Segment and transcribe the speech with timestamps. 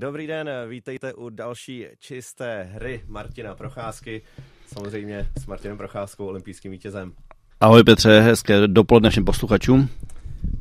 [0.00, 4.22] Dobrý den, vítejte u další čisté hry Martina Procházky,
[4.66, 7.12] samozřejmě s Martinem Procházkou, olympijským vítězem.
[7.60, 9.88] Ahoj Petře, hezké dopoledne všem posluchačům.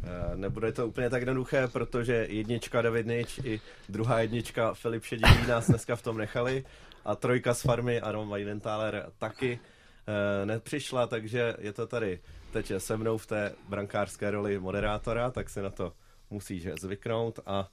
[0.03, 5.47] Eh, nebude to úplně tak jednoduché, protože jednička David Nič i druhá jednička Filip Šedivý
[5.47, 6.65] nás dneska v tom nechali
[7.05, 9.59] a trojka z farmy Aron Weidenthaler taky
[10.07, 12.19] eh, nepřišla, takže je to tady
[12.51, 15.93] teď se mnou v té brankářské roli moderátora, tak si na to
[16.29, 17.67] musíš zvyknout a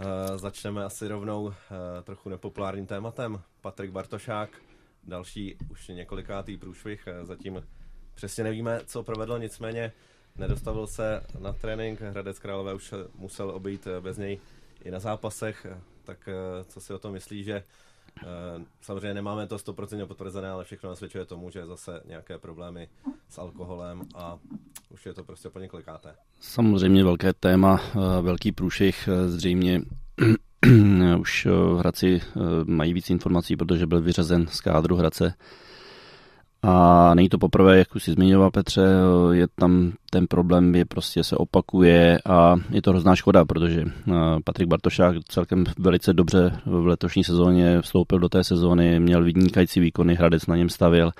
[0.00, 0.06] uh,
[0.36, 1.52] začneme asi rovnou uh,
[2.02, 3.40] trochu nepopulárním tématem.
[3.60, 4.50] Patrik Bartošák,
[5.04, 7.66] další už několikátý průšvih, uh, zatím
[8.14, 9.92] přesně nevíme, co provedl, nicméně
[10.36, 14.40] nedostavil se na trénink, Hradec Králové už musel obejít bez něj
[14.84, 15.66] i na zápasech,
[16.04, 16.28] tak
[16.66, 17.64] co si o tom myslí, že Eh,
[18.80, 22.88] samozřejmě nemáme to 100% potvrzené, ale všechno nasvědčuje tomu, že zase nějaké problémy
[23.28, 24.38] s alkoholem a
[24.90, 26.14] už je to prostě po několikáté.
[26.40, 29.80] Samozřejmě velké téma, eh, velký průšvih, eh, zřejmě
[31.18, 31.46] už
[31.78, 32.20] Hradci
[32.64, 35.34] mají víc informací, protože byl vyřazen z kádru Hradce
[36.64, 38.82] a není to poprvé, jak už si zmiňoval Petře,
[39.32, 44.12] je tam ten problém, je prostě se opakuje a je to hrozná škoda, protože eh,
[44.44, 50.14] Patrik Bartošák celkem velice dobře v letošní sezóně vstoupil do té sezóny, měl vynikající výkony,
[50.14, 51.10] Hradec na něm stavěl,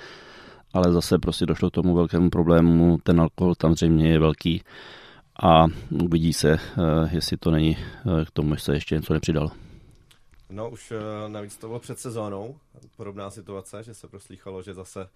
[0.73, 4.61] ale zase prostě došlo k tomu velkému problému, ten alkohol tam zřejmě je velký
[5.43, 5.65] a
[6.03, 6.59] uvidí se, eh,
[7.11, 9.51] jestli to není eh, k tomu, se ještě něco nepřidalo.
[10.49, 10.93] No už
[11.27, 12.55] navíc to bylo před sezónou,
[12.97, 15.07] podobná situace, že se proslýchalo, že zase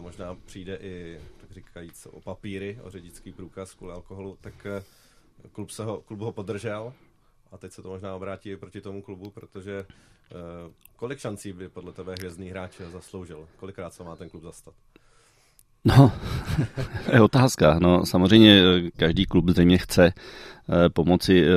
[0.00, 4.82] možná přijde i, tak říkajíc, o papíry, o řidičský průkaz kvůli alkoholu, tak eh,
[5.52, 6.92] klub, se ho, klub ho podržel
[7.52, 11.68] a teď se to možná obrátí i proti tomu klubu, protože uh, kolik šancí by
[11.68, 13.48] podle tebe hvězdný hráč zasloužil?
[13.56, 14.74] Kolikrát se má ten klub zastat?
[15.84, 16.12] No,
[17.12, 17.78] je otázka.
[17.78, 18.62] No, samozřejmě
[18.96, 20.55] každý klub zřejmě chce Eh,
[20.92, 21.48] pomoci eh,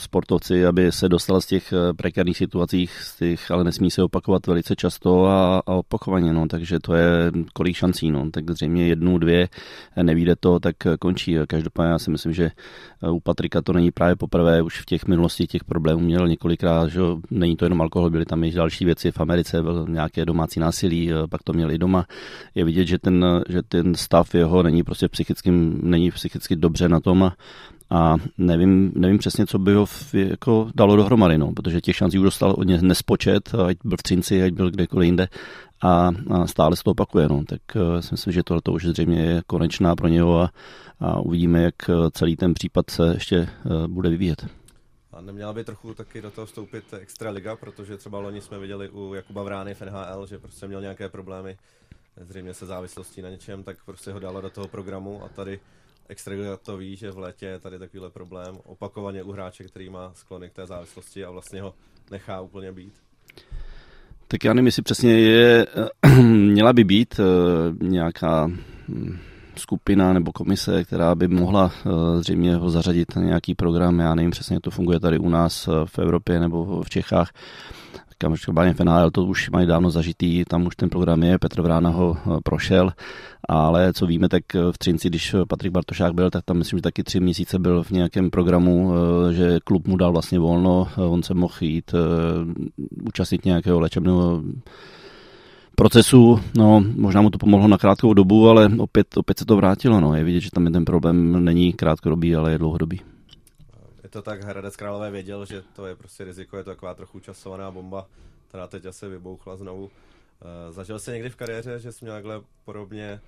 [0.00, 4.46] sportovci, aby se dostal z těch eh, prekárních situacích, z těch, ale nesmí se opakovat
[4.46, 9.18] velice často a, a opakovaně, no, takže to je kolik šancí, no, tak zřejmě jednu,
[9.18, 9.48] dvě,
[10.02, 11.36] nevíde to, tak končí.
[11.46, 12.50] Každopádně já si myslím, že
[13.10, 17.00] u Patrika to není právě poprvé, už v těch minulosti těch problémů měl několikrát, že
[17.30, 21.10] není to jenom alkohol, byly tam i další věci v Americe, byl nějaké domácí násilí,
[21.30, 22.06] pak to měli doma.
[22.54, 27.00] Je vidět, že ten, že ten stav jeho není prostě psychickým, není psychicky dobře na
[27.00, 27.36] tom a
[27.90, 32.18] a nevím, nevím přesně, co by ho v, jako dalo dohromady, no, protože těch šancí
[32.18, 35.28] už dostal od nespočet, ať byl v Třinci, ať byl kdekoliv jinde
[35.82, 39.20] a, a stále se to opakuje, no, tak uh, si myslím, že tohle už zřejmě
[39.20, 40.50] je konečná pro něho a,
[41.00, 44.46] a uvidíme, jak eh, celý ten případ se ještě uh, bude vyvíjet.
[45.12, 49.14] A neměla by trochu taky do toho vstoupit Extraliga, protože třeba loni jsme viděli u
[49.14, 51.56] Jakuba Vrány v NHL, že prostě měl nějaké problémy
[52.20, 55.60] zřejmě se závislostí na něčem, tak prostě ho dalo do toho programu a tady
[56.08, 60.12] Extraliga to ví, že v létě je tady takovýhle problém opakovaně u hráče, který má
[60.14, 61.74] sklony k té závislosti a vlastně ho
[62.10, 62.92] nechá úplně být.
[64.28, 65.66] Tak já nevím, jestli přesně je,
[66.24, 68.50] měla by být uh, nějaká
[68.88, 69.18] hm,
[69.56, 74.00] skupina nebo komise, která by mohla uh, zřejmě ho zařadit na nějaký program.
[74.00, 77.30] Já nevím přesně, jak to funguje tady u nás v Evropě nebo v Čechách.
[78.18, 82.16] Každopádně FNHL to už mají dávno zažitý, tam už ten program je, Petr Vrána ho
[82.16, 82.90] eh, prošel,
[83.48, 86.82] ale co víme, tak eh, v Třinci, když Patrik Bartošák byl, tak tam myslím, že
[86.82, 91.22] taky tři měsíce byl v nějakém programu, eh, že klub mu dal vlastně volno, on
[91.22, 91.94] se mohl jít
[93.06, 94.42] účastnit nějakého léčebného
[95.76, 100.00] procesu, no možná mu to pomohlo na krátkou dobu, ale opět, opět se to vrátilo,
[100.00, 100.14] no.
[100.14, 103.00] Je vidět, že tam je ten problém není krátkodobý, ale je dlouhodobý
[104.08, 107.20] je to tak, Hradec Králové věděl, že to je prostě riziko, je to taková trochu
[107.20, 108.06] časovaná bomba,
[108.48, 109.84] která teď asi vybouchla znovu.
[109.84, 109.90] Uh,
[110.70, 113.20] zažil jsi někdy v kariéře, že jsi měl takhle podobně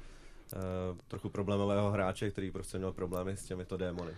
[0.54, 0.60] uh,
[1.08, 4.10] trochu problémového hráče, který prostě měl problémy s těmito démony?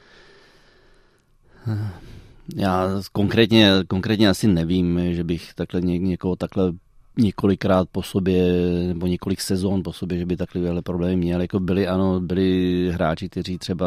[2.56, 6.72] Já konkrétně, konkrétně asi nevím, že bych takhle ně, někoho takhle
[7.19, 8.53] několikrát po sobě,
[8.87, 11.41] nebo několik sezón po sobě, že by takhle problémy měl.
[11.41, 13.87] Jako byli, ano, byli hráči, kteří třeba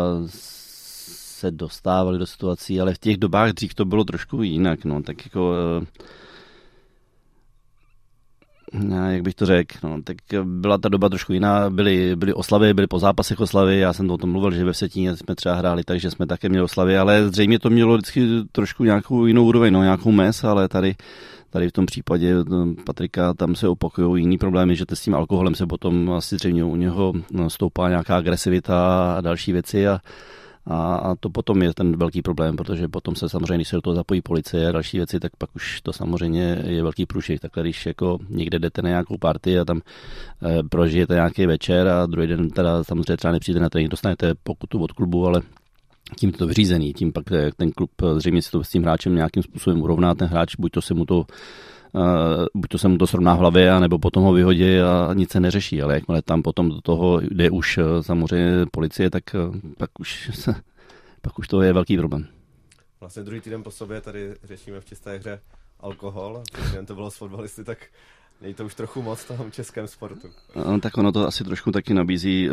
[1.45, 5.25] se dostávali do situací, ale v těch dobách dřív to bylo trošku jinak, no, tak
[5.25, 5.53] jako
[8.73, 12.73] no, jak bych to řekl, no, tak byla ta doba trošku jiná, byly, byly oslavy,
[12.73, 15.55] byly po zápasech oslavy, já jsem to o tom mluvil, že ve Vsetíně jsme třeba
[15.55, 19.73] hráli, takže jsme také měli oslavy, ale zřejmě to mělo vždycky trošku nějakou jinou úroveň,
[19.73, 20.95] no, nějakou mes, ale tady
[21.49, 25.55] tady v tom případě no, Patrika tam se opakují jiný problémy, že s tím alkoholem
[25.55, 28.77] se potom asi zřejmě u něho no, stoupá nějaká agresivita
[29.17, 29.99] a další věci a,
[30.67, 33.81] a, a to potom je ten velký problém, protože potom se samozřejmě, když se do
[33.81, 37.39] toho zapojí policie a další věci, tak pak už to samozřejmě je velký průšvih.
[37.39, 42.05] Takhle když jako někde jdete na nějakou party a tam e, prožijete nějaký večer a
[42.05, 45.41] druhý den teda samozřejmě třeba nepřijde na trénink, dostanete pokutu od klubu, ale
[46.17, 47.23] tím to vyřízený, tím pak
[47.57, 50.81] ten klub zřejmě si to s tím hráčem nějakým způsobem urovná, ten hráč, buď to
[50.81, 51.25] se mu to
[52.53, 55.39] buď to se mu to srovná v hlavě, anebo potom ho vyhodí a nic se
[55.39, 59.89] neřeší, ale jakmile tam potom do toho jde už uh, samozřejmě policie, tak uh, pak
[59.99, 60.31] už,
[61.21, 62.27] pak už to je velký problém.
[62.99, 65.39] Vlastně druhý týden po sobě tady řešíme v čisté hře
[65.79, 67.77] alkohol, když to bylo s fotbalisty, tak
[68.41, 70.27] je to už trochu moc v tom českém sportu.
[70.55, 72.49] No, tak ono to asi trošku taky nabízí.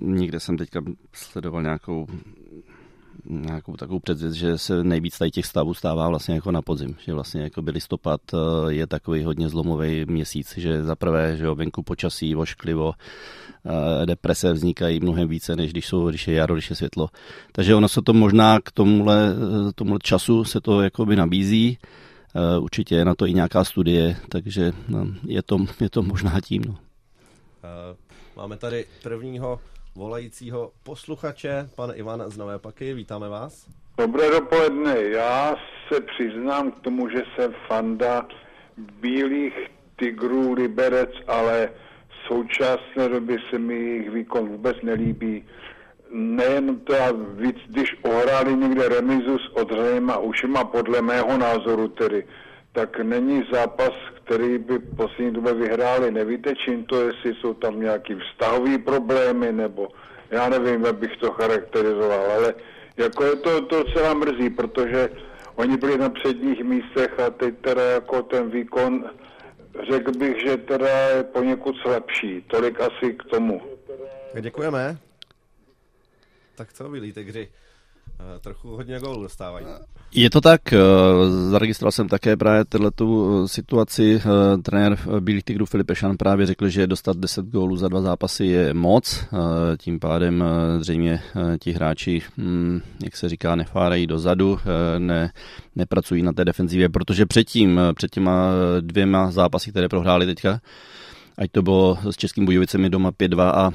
[0.00, 0.80] Někde jsem teďka
[1.12, 2.06] sledoval nějakou
[3.24, 7.14] nějakou takovou předvěc, že se nejvíc tady těch stavů stává vlastně jako na podzim, že
[7.14, 8.36] vlastně jako by listopad eh,
[8.68, 14.52] je takový hodně zlomový měsíc, že za prvé, že jo, venku počasí, vošklivo, eh, deprese
[14.52, 17.08] vznikají mnohem více, než když, jsou, když je jaro, když je světlo.
[17.52, 19.34] Takže ono se to možná k tomuhle,
[19.68, 21.78] eh, tomuhle času se to jako by nabízí,
[22.60, 24.72] určitě je na to i nějaká studie, takže
[25.26, 26.62] je, to, je to možná tím.
[26.66, 26.78] No.
[28.36, 29.60] Máme tady prvního
[29.98, 32.94] volajícího posluchače, pan Ivan z Nové Paky.
[32.94, 33.66] Vítáme vás.
[33.98, 35.02] Dobré dopoledne.
[35.02, 35.56] Já
[35.88, 38.26] se přiznám k tomu, že jsem fanda
[39.00, 39.54] bílých
[39.98, 41.68] tigrů Liberec, ale
[42.08, 45.44] v současné době se mi jejich výkon vůbec nelíbí.
[46.10, 46.94] Nejen to,
[47.34, 52.26] víc, když ohráli někde remizu s Odřejma ušima, podle mého názoru tedy,
[52.72, 53.92] tak není zápas,
[54.24, 56.10] který by poslední době vyhráli.
[56.10, 59.88] Nevíte, čím to, jestli jsou tam nějaký vztahový problémy, nebo
[60.30, 62.54] já nevím, jak bych to charakterizoval, ale
[62.96, 65.10] jako je to, to celá mrzí, protože
[65.54, 69.10] oni byli na předních místech a teď teda jako ten výkon,
[69.90, 72.44] řekl bych, že teda je poněkud slabší.
[72.46, 73.62] Tolik asi k tomu.
[74.40, 74.98] Děkujeme.
[76.54, 77.48] Tak co, byli Tigři?
[78.20, 79.66] Eh, trochu hodně gólů dostávají.
[80.14, 80.78] Je to tak, eh,
[81.50, 84.22] zaregistroval jsem také právě tu eh, situaci.
[84.62, 88.74] Trenér Bílých tigrů Filip Ešan právě řekl, že dostat 10 gólů za dva zápasy je
[88.74, 89.24] moc.
[89.78, 90.44] Tím pádem
[90.80, 91.20] zřejmě
[91.60, 94.58] ti hráči, hm, jak se říká, nefárají dozadu,
[94.98, 95.32] ne,
[95.76, 98.50] nepracují na té defenzivě, protože předtím, před těma
[98.80, 100.60] dvěma zápasy, které prohráli teďka,
[101.38, 103.70] ať to bylo s Českým Bujovicemi doma 5-2 a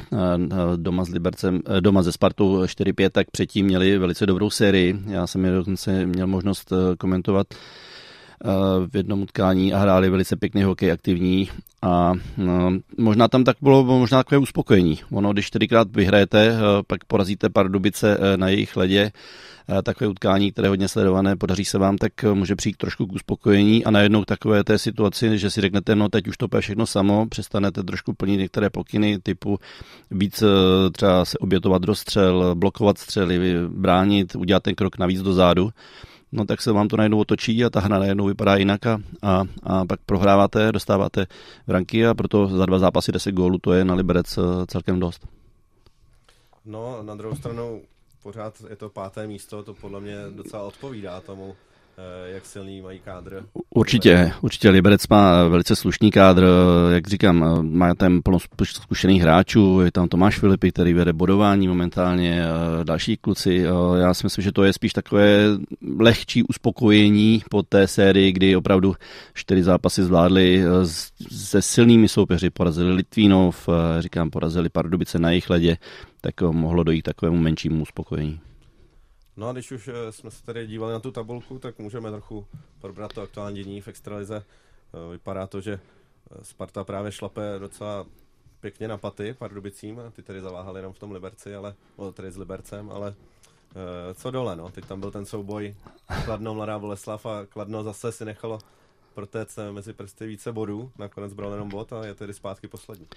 [0.76, 5.00] doma s Libercem, e, doma ze Spartou 4-5, tak předtím měli velice dobrou sérii.
[5.08, 7.48] Já jsem je dokonce měl možnost e, komentovat
[8.88, 11.50] v jednom utkání a hráli velice pěkný hokej, aktivní
[11.82, 15.00] a no, možná tam tak bylo možná takové uspokojení.
[15.12, 16.58] Ono, když čtyřikrát vyhrajete,
[16.88, 19.12] pak porazíte Pardubice na jejich ledě,
[19.70, 23.08] Eh, takové utkání, které je hodně sledované, podaří se vám, tak eh, může přijít trošku
[23.08, 26.88] k uspokojení a najednou takové té situaci, že si řeknete, no teď už to všechno
[26.88, 29.60] samo, přestanete trošku plnit některé pokyny typu
[30.12, 35.34] víc eh, třeba se obětovat do střel, blokovat střely, bránit, udělat ten krok navíc do
[35.34, 35.70] zádu
[36.34, 39.86] no tak se vám to najednou otočí a ta hra najednou vypadá jinak a, a,
[39.86, 41.26] pak prohráváte, dostáváte
[41.68, 45.28] ranky a proto za dva zápasy 10 gólů to je na Liberec celkem dost.
[46.66, 47.82] No, na druhou stranu
[48.24, 51.73] pořád je to páté místo, to podle mě docela odpovídá tomu, eh,
[52.26, 53.44] jak silný mají kádr.
[53.70, 56.46] Určitě, určitě Liberec má velice slušný kádr,
[56.94, 62.44] jak říkám, má tam plno zkušených hráčů, je tam Tomáš Filipy, který vede bodování momentálně,
[62.84, 63.66] další kluci.
[63.98, 65.46] Já si myslím, že to je spíš takové
[66.00, 68.96] lehčí uspokojení po té sérii, kdy opravdu
[69.34, 70.64] čtyři zápasy zvládli
[71.32, 73.70] se silnými soupeři, porazili Litvínov,
[74.00, 75.78] říkám, porazili Pardubice na jejich ledě,
[76.22, 78.40] tak mohlo dojít takovému menšímu uspokojení.
[79.38, 82.48] No a když už eh, jsme se tady dívali na tu tabulku, tak můžeme trochu
[82.82, 84.36] probrat to aktuální dění v extralize.
[84.36, 88.06] Eh, vypadá to, že eh, Sparta právě šlape docela
[88.60, 91.76] pěkně na paty Pardubicím, ty tady zaváhali jenom v tom Liberci, ale,
[92.14, 93.16] tedy s Libercem, ale
[94.14, 94.70] co dole, no.
[94.70, 95.76] Teď tam byl ten souboj
[96.26, 98.60] Kladno, Mladá Boleslav a Kladno zase si nechalo
[99.14, 103.08] protéct mezi prsty více bodů, nakonec bral jenom bod a je tedy zpátky poslední.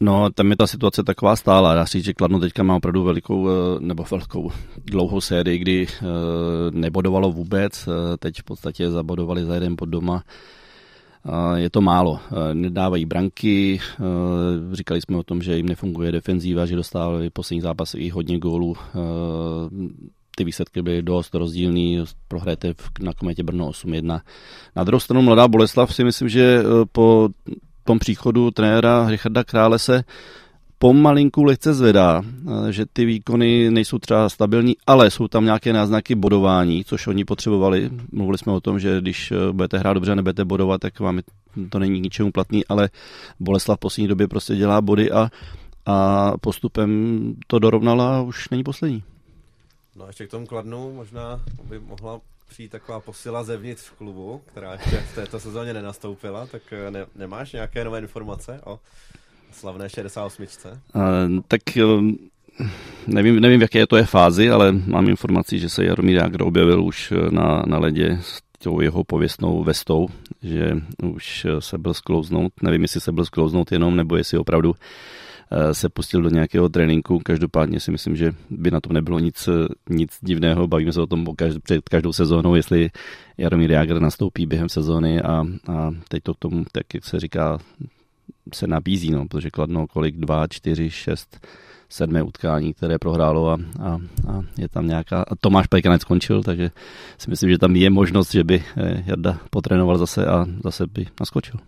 [0.00, 1.74] No, tam je ta situace taková stála.
[1.74, 4.50] Dá si říct, že Kladno teďka má opravdu velikou, eh, nebo velkou,
[4.84, 6.04] dlouhou sérii, kdy eh,
[6.70, 7.88] nebodovalo vůbec.
[7.88, 10.24] Eh, teď v podstatě zabodovali za jeden pod doma.
[11.54, 12.20] Je to málo.
[12.52, 13.80] Nedávají branky.
[14.72, 18.76] Říkali jsme o tom, že jim nefunguje defenzíva, že dostávali poslední zápas i hodně gólů.
[20.36, 22.04] Ty výsledky byly dost rozdílný.
[22.28, 24.20] Prohrajete na kometě Brno 8-1.
[24.76, 27.28] Na druhou stranu Mladá Boleslav si myslím, že po
[27.84, 30.04] tom příchodu trenéra Richarda Krále se
[30.78, 32.22] pomalinku lehce zvedá,
[32.70, 37.90] že ty výkony nejsou třeba stabilní, ale jsou tam nějaké náznaky bodování, což oni potřebovali.
[38.12, 41.20] Mluvili jsme o tom, že když budete hrát dobře a nebudete bodovat, tak vám
[41.68, 42.88] to není k ničemu platný, ale
[43.40, 45.30] Boleslav v poslední době prostě dělá body a,
[45.86, 49.02] a postupem to dorovnala a už není poslední.
[49.96, 54.42] No a ještě k tomu kladnu možná by mohla přijít taková posila zevnitř v klubu,
[54.46, 58.80] která ještě v této sezóně nenastoupila, tak eh, ne, nemáš nějaké nové informace o
[59.52, 60.46] slavné 68?
[60.94, 61.02] Uh,
[61.48, 62.02] tak uh,
[63.06, 66.84] nevím, nevím, v jaké to je fázi, ale mám informaci, že se Jaromír Jágr objevil
[66.84, 70.08] už na, na ledě s tou jeho pověstnou vestou,
[70.42, 72.52] že už se byl sklouznout.
[72.62, 75.23] Nevím, jestli se byl sklouznout jenom, nebo jestli opravdu eh,
[75.72, 77.18] se pustil do nějakého tréninku.
[77.18, 79.48] Každopádně si myslím, že by na tom nebylo nic,
[79.90, 80.66] nic divného.
[80.66, 81.26] Bavíme se o tom
[81.62, 82.90] před každou sezónou, jestli
[83.38, 87.58] Jaromír Jágr nastoupí během sezóny a, a teď to k tomu, tak jak se říká,
[88.54, 91.46] se nabízí, no, protože Kladno kolik, dva, čtyři, šest,
[91.88, 96.70] sedmé utkání, které prohrálo a, a, a je tam nějaká, a Tomáš Pejkanec skončil, takže
[97.18, 101.06] si myslím, že tam je možnost, že by eh, Jarda potrénoval zase a zase by
[101.20, 101.60] naskočil.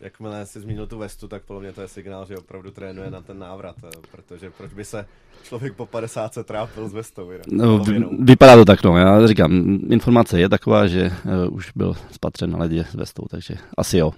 [0.00, 3.20] Jakmile si zmínil tu vestu, tak podle mě to je signál, že opravdu trénuje na
[3.22, 5.06] ten návrat, eh, protože proč by se
[5.42, 7.30] člověk po 50 se trápil s vestou?
[7.48, 7.84] No,
[8.20, 8.96] vypadá to tak, no.
[8.96, 11.12] Já říkám, informace je taková, že
[11.46, 14.12] uh, už byl spatřen na ledě s vestou, takže asi jo.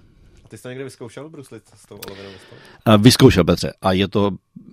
[0.49, 2.31] Ty jsi to někdy vyzkoušel bruslit s tou olověnou
[2.85, 3.73] A vyzkoušel, Petře.
[3.83, 4.31] A je to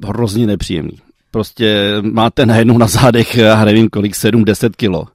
[0.08, 0.98] hrozně nepříjemný.
[1.32, 5.08] Prostě máte najednou na zádech, já nevím kolik, 7-10 kilo.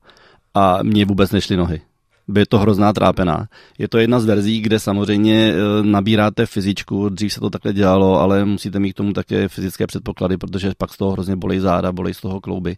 [0.55, 1.81] A mě vůbec nešly nohy.
[2.29, 3.49] By to hrozná trápená.
[3.79, 8.21] Je to jedna z verzí, kde samozřejmě e, nabíráte fyzičku, dřív se to takhle dělalo,
[8.21, 11.93] ale musíte mít k tomu také fyzické předpoklady, protože pak z toho hrozně bolí záda,
[11.93, 12.77] bolí z toho klouby.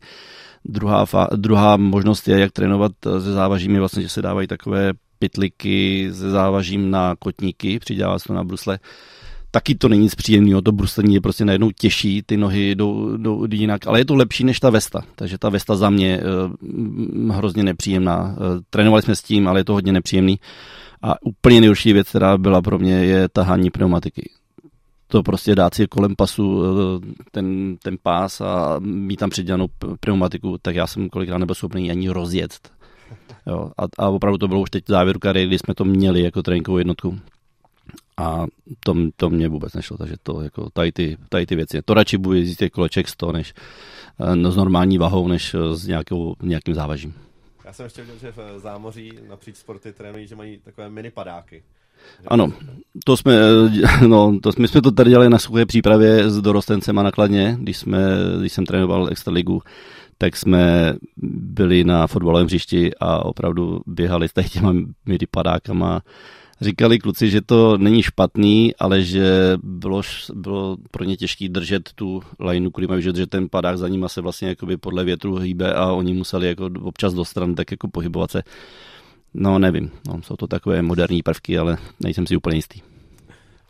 [0.64, 6.08] Druhá, fa- druhá možnost je, jak trénovat se závažími, vlastně, že se dávají takové pytliky
[6.12, 8.78] se závažím na kotníky, přidělá se to na brusle.
[9.56, 13.46] Taky to není nic příjemného, to bruslení je prostě najednou těžší, ty nohy jdou, jdou
[13.50, 16.20] jinak, ale je to lepší než ta vesta, takže ta vesta za mě
[17.26, 18.22] uh, hrozně nepříjemná.
[18.24, 20.40] Uh, trénovali jsme s tím, ale je to hodně nepříjemný.
[21.02, 24.30] A úplně nejhorší věc, která byla pro mě, je tahání pneumatiky
[25.08, 29.66] to prostě dát si kolem pasu eh, ten, ten pás a mít tam předělanou
[30.00, 32.70] pneumatiku, tak já jsem kolikrát nebyl schopný ani rozjet.
[33.46, 36.42] Jo, a, a opravdu to bylo už teď závěru kariéry, kdy jsme to měli jako
[36.42, 37.18] tréninkovou jednotku.
[38.16, 38.46] A
[38.84, 41.82] to, to mě vůbec nešlo, takže to jako tady ty, tady ty věci.
[41.82, 43.54] To radši budu jezdit těch koleček 100 než
[44.20, 47.14] eh, no, s normální vahou, než eh, s nějakou, nějakým závažím.
[47.64, 51.62] Já jsem ještě viděl, že v zámoří napříč sporty trénují, že mají takové mini padáky.
[52.26, 52.52] Ano,
[53.04, 53.34] to jsme,
[54.02, 57.76] eh, no, to, my jsme to tady dělali na suché přípravě s dorostencema nakladně, když,
[57.76, 57.98] jsme,
[58.38, 59.62] když jsem trénoval Extraligu,
[60.18, 64.72] tak jsme byli na fotbalovém hřišti a opravdu běhali s těma
[65.06, 66.02] midi padákama.
[66.60, 70.02] Říkali kluci, že to není špatný, ale že bylo,
[70.34, 74.20] bylo pro ně těžké držet tu lineu, který mají, že ten padák za nimi se
[74.20, 78.42] vlastně podle větru hýbe a oni museli jako občas do stran tak jako pohybovat se.
[79.34, 82.80] No nevím, no, jsou to takové moderní prvky, ale nejsem si úplně jistý.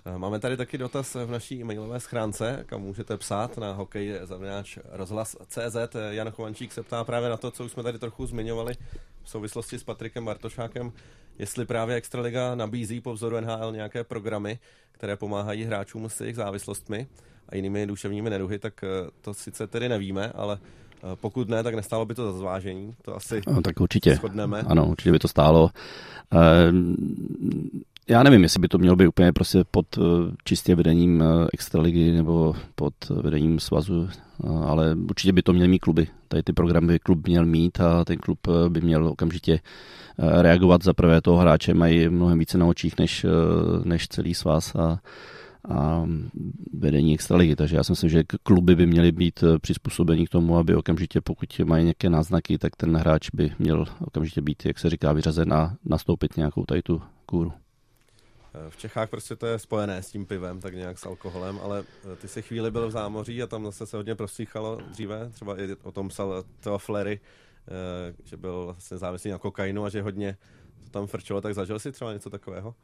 [0.06, 4.78] Eh, máme tady taky dotaz v naší e-mailové schránce, kam můžete psát na hokej zavináč
[4.92, 5.76] rozhlas CZ.
[6.10, 8.75] Jan Chovančík se ptá právě na to, co už jsme tady trochu zmiňovali
[9.22, 10.92] v souvislosti s Patrikem Bartošákem,
[11.38, 14.58] jestli právě Extraliga nabízí po vzoru NHL nějaké programy,
[14.92, 17.06] které pomáhají hráčům s jejich závislostmi
[17.48, 21.75] a jinými duševními neduhy, tak eh, to sice tedy nevíme, ale eh, pokud ne, tak
[21.75, 22.94] nestálo by to za zvážení.
[23.02, 24.14] To asi no, tak určitě.
[24.14, 24.60] shodneme.
[24.66, 25.70] Ano, určitě by to stálo.
[26.30, 26.96] Ehm,
[28.08, 30.00] já nevím, jestli by to mělo být úplně prostě pod eh,
[30.44, 35.78] čistě vedením eh, extraligy nebo pod vedením svazu, eh, ale určitě by to měly mít
[35.78, 36.06] kluby.
[36.28, 39.60] Tady ty programy by klub měl mít a ten klub by měl okamžitě
[40.18, 40.82] reagovat.
[40.82, 43.26] Za prvé toho hráče mají mnohem více na očích než,
[43.84, 45.00] než celý svaz a,
[45.68, 46.06] a
[46.72, 47.56] vedení extraligy.
[47.56, 51.60] Takže já si myslím, že kluby by měly být přizpůsobení k tomu, aby okamžitě, pokud
[51.64, 55.76] mají nějaké náznaky, tak ten hráč by měl okamžitě být, jak se říká, vyřazen a
[55.84, 57.52] nastoupit nějakou tady tu kůru.
[58.68, 62.16] V Čechách prostě to je spojené s tím pivem, tak nějak s alkoholem, ale eh,
[62.16, 65.76] ty se chvíli byl v zámoří a tam zase se hodně proslýchalo dříve, třeba i
[65.82, 70.36] o tom psal Theo Flery, eh, že byl vlastně závislý na kokainu a že hodně
[70.84, 72.75] to tam frčilo, tak zažil si třeba něco takového?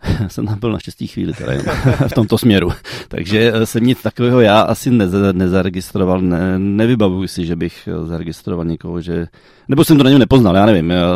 [0.28, 1.52] jsem tam byl na štěstí chvíli teda
[2.08, 2.72] v tomto směru.
[3.08, 8.06] Takže eh, jsem nic takového já asi neza, nezaregistroval, ne, nevybavuji si, že bych eh,
[8.06, 9.26] zaregistroval někoho, že...
[9.68, 10.90] Nebo jsem to na něm nepoznal, já nevím.
[10.90, 11.08] Já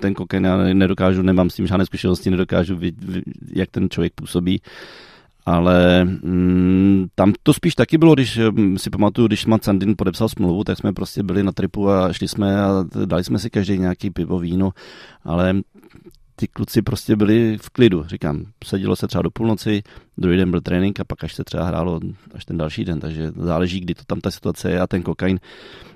[0.00, 2.92] ten kokain já nedokážu, nemám s tím žádné zkušenosti, nedokážu, vy,
[3.52, 4.60] jak ten člověk působí.
[5.46, 10.28] Ale mm, tam to spíš taky bylo, když mm, si pamatuju, když Matt Sandin podepsal
[10.28, 13.78] smlouvu, tak jsme prostě byli na tripu a šli jsme a dali jsme si každý
[13.78, 14.70] nějaký pivo, víno,
[15.24, 15.54] ale
[16.36, 18.04] ty kluci prostě byli v klidu.
[18.04, 19.82] Říkám, sedělo se třeba do půlnoci,
[20.18, 22.00] druhý den byl trénink a pak až se třeba hrálo
[22.34, 25.40] až ten další den, takže záleží, kdy to tam ta situace je a ten kokain.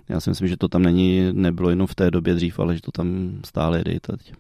[0.09, 2.81] Já si myslím, že to tam není, nebylo jenom v té době dřív, ale že
[2.83, 4.33] to tam stále jde teď.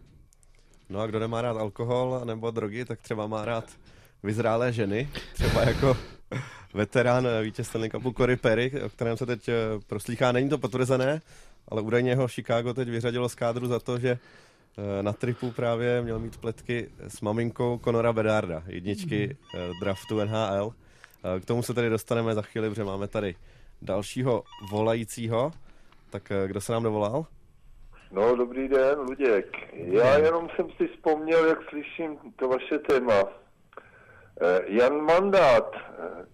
[0.90, 3.64] No a kdo nemá rád alkohol nebo drogy, tak třeba má rád
[4.22, 5.96] vyzrálé ženy, třeba jako
[6.74, 9.54] veterán vítěz Stanley Cupu Cory Perry, o kterém se teď eh,
[9.86, 10.32] proslýchá.
[10.32, 11.20] Není to potvrzené,
[11.68, 14.18] ale údajně ho Chicago teď vyřadilo z kádru za to, že Eh,
[15.02, 19.80] na tripu právě měl mít pletky s maminkou Conora Bedarda, jedničky mm.
[19.80, 20.72] draftu NHL.
[21.36, 23.34] Eh, k tomu se tady dostaneme za chvíli, protože máme tady
[23.82, 25.52] dalšího volajícího.
[26.10, 27.26] Tak kdo se nám dovolal?
[28.10, 29.56] No, dobrý den, Luděk.
[29.72, 33.24] Já jenom jsem si vzpomněl, jak slyším to vaše téma.
[34.66, 35.76] Jan Mandát,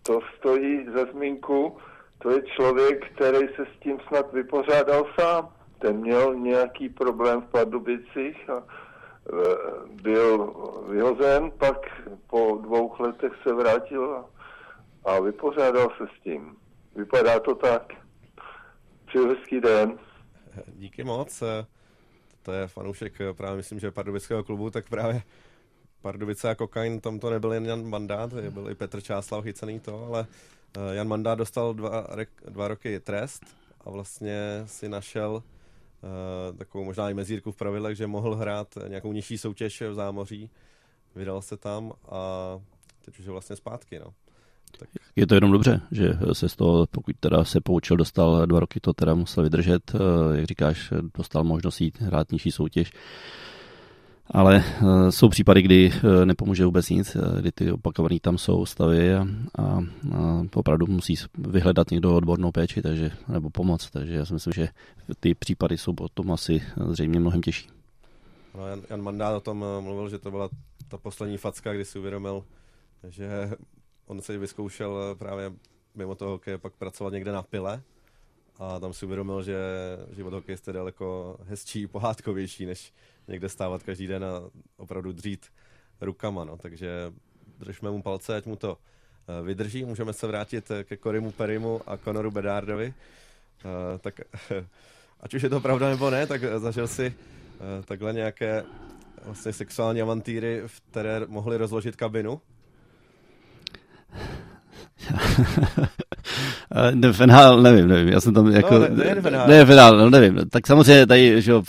[0.03, 1.77] to stojí za zmínku,
[2.19, 5.55] to je člověk, který se s tím snad vypořádal sám.
[5.85, 8.63] Ten měl nějaký problém v Pardubicích a
[10.03, 10.55] byl
[10.89, 11.77] vyhozen, pak
[12.27, 14.25] po dvou letech se vrátil a,
[15.11, 16.57] a vypořádal se s tím.
[16.97, 17.93] Vypadá to tak.
[19.07, 19.99] Přeju hezký den.
[20.67, 21.43] Díky moc.
[22.43, 25.23] To je fanoušek právě myslím, že Pardubického klubu, tak právě
[26.03, 30.07] Pardubice a kokain, tam to nebyl jen Jan Mandát, byl i Petr Čáslav chycený to,
[30.07, 30.27] ale
[30.93, 32.07] Jan Mandát dostal dva,
[32.49, 33.43] dva roky trest
[33.85, 35.43] a vlastně si našel
[36.59, 40.51] takovou možná i mezírku v pravidlech, že mohl hrát nějakou nižší soutěž v zámoří,
[41.17, 42.21] vydal se tam a
[43.05, 43.99] teď už je vlastně zpátky.
[43.99, 44.07] No.
[44.79, 44.89] Tak.
[45.17, 48.81] Je to jenom dobře, že se z toho, pokud teda se poučil, dostal dva roky,
[48.81, 52.93] to teda musel vydržet, eh, jak říkáš, dostal možnost jít hrát nižší soutěž.
[54.31, 58.67] Ale uh, jsou případy, kdy uh, nepomůže vůbec nic, uh, kdy ty opakované tam jsou
[58.67, 59.27] stavy a,
[59.59, 59.83] a,
[60.55, 63.91] opravdu musí vyhledat někdo odbornou péči takže, nebo pomoc.
[63.91, 64.69] Takže já si myslím, že
[65.21, 67.69] ty případy jsou potom asi zřejmě mnohem těžší.
[68.55, 70.49] No, Jan, Jan Mandát o tom mluvil, že to byla
[70.89, 72.45] ta poslední facka, kdy si uvědomil,
[73.09, 73.51] že
[74.07, 75.53] on se vyzkoušel právě
[75.95, 77.83] mimo toho hokeje pak pracovat někde na pile
[78.59, 79.59] a tam si uvědomil, že
[80.17, 82.93] život hokejisty je daleko hezčí, pohádkovější, než
[83.29, 84.43] někde stávat každý den a
[84.77, 85.47] opravdu dřít
[86.01, 86.57] rukama, no.
[86.57, 87.13] takže
[87.59, 89.85] držme mu palce, ať mu to eh, vydrží.
[89.85, 92.95] Můžeme se vrátit eh, ke Korimu Perimu a Conoru Bedardovi.
[92.95, 94.21] Eh, tak
[95.21, 97.15] ať už je to pravda nebo ne, tak zažil si
[97.85, 98.65] takhle nějaké
[99.25, 102.41] vlastně sexuální avantýry, které mohly rozložit kabinu?
[106.95, 107.13] ne,
[107.63, 108.75] nevím, nevím, já jsem tam jako...
[108.75, 111.63] No, ne, ne, ne, no, nevím, tak samozřejmě tady, že jo,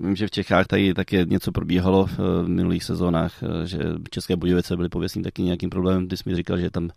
[0.00, 3.32] Vím, že v Čechách tady také něco probíhalo v minulých sezónách,
[3.64, 3.78] že
[4.10, 6.08] České Budějovice byly pověsní taky nějakým problémem.
[6.08, 6.90] Ty jsi mi říkal, že tam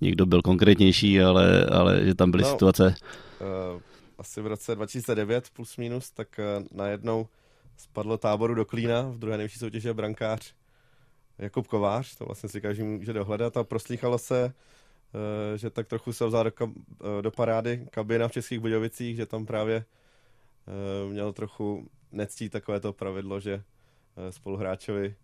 [0.00, 2.94] někdo byl konkrétnější, ale, ale že tam byly no, situace.
[3.74, 3.80] Uh,
[4.18, 7.26] asi v roce 2009 plus minus, tak uh, najednou
[7.76, 10.54] spadlo táboru do Klína v druhé nejvyšší soutěži brankář
[11.38, 14.52] Jakub Kovář, to vlastně si každý může dohledat a proslýchalo se,
[15.56, 16.50] že tak trochu se vzal do,
[17.20, 19.84] do parády kabina v Českých Budějovicích, že tam právě
[21.10, 25.14] měl trochu nectí takové to pravidlo, že eh, spoluhráčovi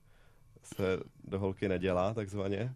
[0.63, 2.73] se do holky nedělá, takzvaně.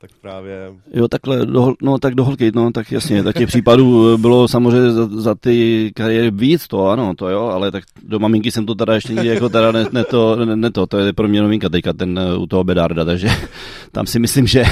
[0.00, 0.72] Tak právě...
[0.94, 4.48] Jo, takhle, do, no tak do holky, no tak jasně, tak těch případů eh, bylo
[4.48, 8.66] samozřejmě za, za ty kariéry víc to, ano, to jo, ale tak do maminky jsem
[8.66, 11.28] to teda ještě nikdy jako teda ne, ne, to, ne, ne to, to je pro
[11.28, 13.28] mě novinka teďka ten eh, u toho Bedarda, takže
[13.92, 14.64] tam si myslím, že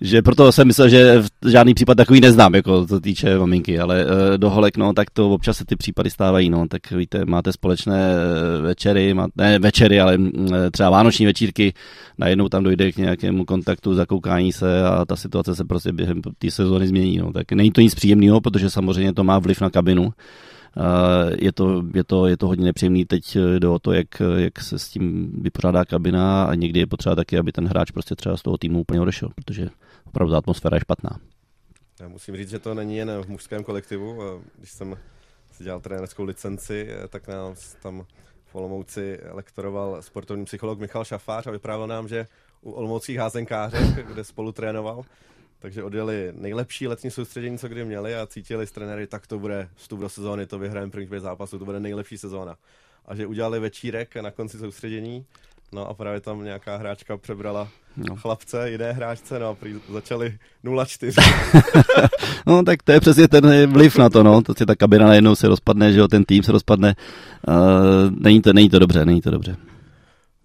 [0.00, 4.10] že proto jsem myslel, že žádný případ takový neznám, jako to týče maminky, ale uh,
[4.36, 8.14] do holek, no, tak to občas se ty případy stávají, no, tak víte, máte společné
[8.14, 11.74] eh, večery, má, ne večery, ale uh, třeba vánoční večírky,
[12.18, 16.50] najednou tam dojde k nějakému kontaktu, zakoukání se a ta situace se prostě během té
[16.50, 20.12] sezóny změní, no, tak není to nic příjemného, protože samozřejmě to má vliv na kabinu,
[21.38, 24.06] je to, je to, je to hodně nepříjemný teď do to, jak,
[24.36, 28.14] jak se s tím vypořádá kabina a někdy je potřeba taky, aby ten hráč prostě
[28.14, 29.68] třeba z toho týmu úplně odešel, protože
[30.16, 31.20] opravdu ta atmosféra je špatná.
[32.00, 34.18] Já musím říct, že to není jen v mužském kolektivu.
[34.58, 34.96] Když jsem
[35.52, 38.06] si dělal trenerskou licenci, tak nás tam
[38.44, 42.26] v Olomouci lektoroval sportovní psycholog Michal Šafář a vyprávěl nám, že
[42.60, 45.04] u olomouckých házenkářek, kde spolu trénoval,
[45.58, 49.68] takže odjeli nejlepší letní soustředění, co kdy měli a cítili s trenéry, tak to bude
[49.74, 52.56] vstup do sezóny, to vyhrajeme první pět zápasů, to bude nejlepší sezóna.
[53.06, 55.26] A že udělali večírek na konci soustředění,
[55.72, 58.16] no a právě tam nějaká hráčka přebrala no.
[58.16, 61.12] chlapce, jiné hráčce, no a prý začali 0-4.
[62.46, 65.34] no tak to je přesně ten vliv na to, no, to si ta kabina najednou
[65.34, 66.94] se rozpadne, že jo, ten tým se rozpadne,
[67.48, 67.54] uh,
[68.10, 69.56] není, to, není to dobře, není to dobře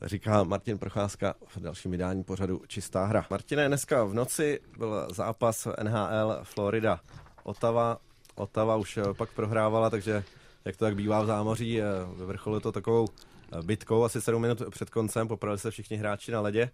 [0.08, 3.26] říká Martin Procházka v dalším vydání pořadu Čistá hra.
[3.30, 7.00] Martine, dneska v noci byl zápas NHL Florida
[7.44, 7.98] Otava.
[8.36, 10.24] Otava už eh, pak prohrávala, takže
[10.66, 11.86] jak to tak bývá v zámoří, eh,
[12.18, 13.08] vyvrcholilo to takovou
[13.62, 16.70] bitkou asi 7 minut před koncem, popravili se všichni hráči na ledě.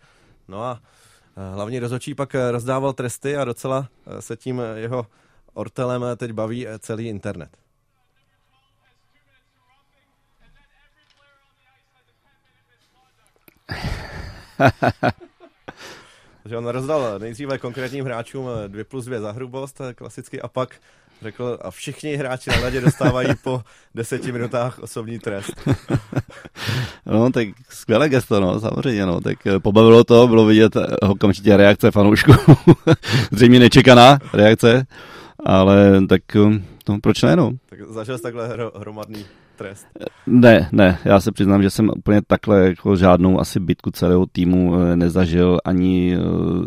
[0.48, 0.82] No a
[1.54, 3.88] hlavní rozhodčí pak rozdával tresty a docela
[4.20, 5.08] se tím jeho
[5.54, 7.58] ortelem teď baví celý internet.
[16.46, 20.76] že on rozdal nejdříve konkrétním hráčům 2 plus 2 za hrubost, klasicky, a pak
[21.22, 23.62] řekl, a všichni hráči na ledě dostávají po
[23.96, 25.54] deseti minutách osobní trest.
[27.06, 31.92] No, tak skvělé gesto, no, samozřejmě, no, tak eh, pobavilo to, bylo vidět okamžitě reakce
[31.92, 32.32] fanoušků,
[33.32, 34.86] zřejmě nečekaná reakce,
[35.46, 36.22] ale tak
[36.84, 37.52] to proč ne, no?
[37.70, 39.26] Tak zažil jsi takhle hro, hromadný
[39.58, 39.88] trest?
[40.28, 44.76] Ne, ne, já se přiznám, že jsem úplně takhle jako žádnou asi bitku celého týmu
[44.76, 46.20] eh, nezažil, ani eh,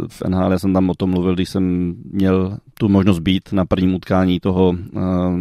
[0.08, 3.64] v NHL, já jsem tam o tom mluvil, když jsem měl tu možnost být na
[3.64, 5.40] prvním utkání toho uh,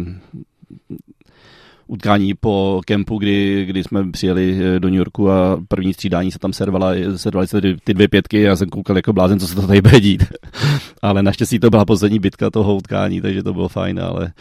[1.86, 6.52] utkání po kempu, kdy, kdy jsme přijeli do New Yorku a první střídání se tam
[6.52, 9.82] servala, servaly se ty dvě pětky a jsem koukal jako blázen, co se to tady
[9.82, 10.24] bude dít.
[11.02, 14.32] ale naštěstí to byla poslední bitka toho utkání, takže to bylo fajn, ale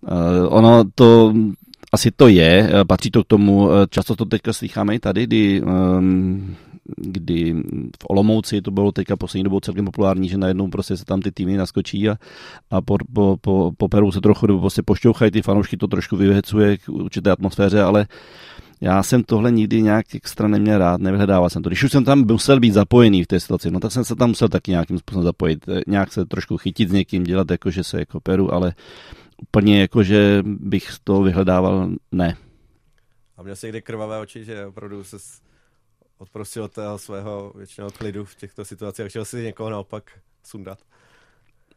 [0.00, 1.34] uh, ono to
[1.92, 5.26] asi to je, eh, patří to k tomu, eh, často to teďka slycháme i tady,
[5.26, 6.56] kdy, ehm,
[6.96, 7.54] kdy
[8.02, 11.32] v Olomouci to bylo teďka poslední dobou celkem populární, že najednou prostě se tam ty
[11.32, 12.16] týmy naskočí a,
[12.70, 16.16] a po, po, po, po Peru se trochu nebo prostě pošťouchají, ty fanoušky to trošku
[16.16, 18.06] vyhecuje k určité atmosféře, ale
[18.80, 21.68] já jsem tohle nikdy nějak extra neměl rád, nevyhledával jsem to.
[21.68, 24.28] Když už jsem tam musel být zapojený v té situaci, no tak jsem se tam
[24.28, 27.84] musel taky nějakým způsobem zapojit, eh, nějak se trošku chytit s někým, dělat jako, že
[27.84, 28.72] se jako peru, ale
[29.42, 32.36] úplně jako, že bych to vyhledával, ne.
[33.36, 35.16] A měl jsi někdy krvavé oči, že opravdu se
[36.18, 40.78] odprosil od toho svého většinou klidu v těchto situacích a chtěl si někoho naopak sundat?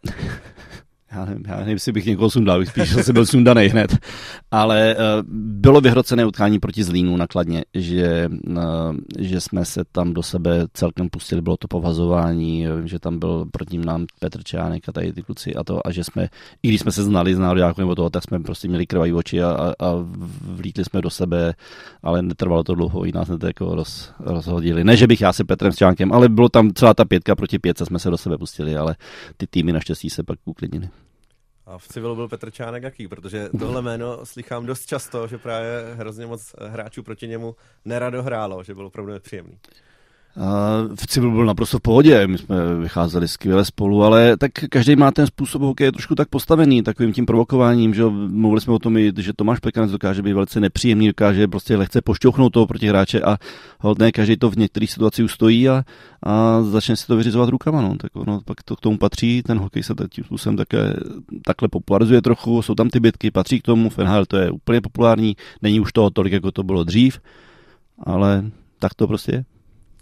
[1.11, 3.97] já nevím, já nevím, jestli bych někoho sundal, spíš jsem byl sundaný hned.
[4.51, 5.01] Ale uh,
[5.61, 8.55] bylo vyhrocené utkání proti Zlínu nakladně, že, uh,
[9.19, 13.77] že jsme se tam do sebe celkem pustili, bylo to povazování, že tam byl proti
[13.77, 16.29] nám Petr Čánek a tady ty kluci a to, a že jsme,
[16.63, 19.43] i když jsme se znali z nároďáku nebo toho, tak jsme prostě měli krvají oči
[19.43, 20.05] a, a, a
[20.41, 21.53] vlítli jsme do sebe,
[22.03, 24.83] ale netrvalo to dlouho, i nás to jako roz, rozhodili.
[24.83, 27.59] Ne, že bych já se Petrem s Čánkem, ale bylo tam celá ta pětka proti
[27.59, 28.95] pětce, jsme se do sebe pustili, ale
[29.37, 30.89] ty týmy naštěstí se pak uklidnili.
[31.71, 33.07] A v civilu byl Petr Čánek jaký?
[33.07, 37.55] Protože tohle jméno slychám dost často, že právě hrozně moc hráčů proti němu
[37.85, 39.59] nerado hrálo, že byl opravdu nepříjemný.
[40.95, 45.11] V civilu byl naprosto v pohodě, my jsme vycházeli skvěle spolu, ale tak každý má
[45.11, 49.33] ten způsob hokeje trošku tak postavený, takovým tím provokováním, že mluvili jsme o tom, že
[49.33, 53.37] Tomáš Pekanec dokáže být velice nepříjemný, dokáže prostě lehce pošťouchnout toho proti hráče a
[53.79, 55.83] hodně každý to v některých situacích ustojí a,
[56.23, 57.81] a začne si to vyřizovat rukama.
[57.81, 57.97] No.
[57.97, 60.93] Tak ono pak to k tomu patří, ten hokej se tím způsobem také,
[61.45, 64.81] takhle popularizuje trochu, jsou tam ty bitky, patří k tomu, v NHL to je úplně
[64.81, 67.19] populární, není už toho tolik, jako to bylo dřív,
[68.03, 68.43] ale
[68.79, 69.50] tak to prostě je